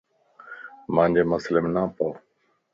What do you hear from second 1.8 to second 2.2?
پئو